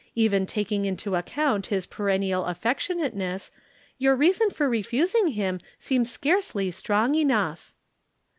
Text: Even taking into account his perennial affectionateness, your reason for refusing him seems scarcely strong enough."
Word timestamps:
Even 0.15 0.47
taking 0.47 0.85
into 0.85 1.13
account 1.13 1.67
his 1.67 1.85
perennial 1.85 2.45
affectionateness, 2.45 3.51
your 3.99 4.15
reason 4.15 4.49
for 4.49 4.67
refusing 4.67 5.27
him 5.27 5.59
seems 5.77 6.09
scarcely 6.09 6.71
strong 6.71 7.13
enough." 7.13 7.71